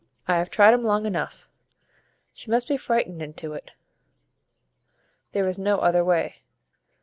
[0.27, 1.47] I have tried 'um long enough.
[2.33, 3.69] She must be frightened into it,
[5.31, 6.37] there is no other way.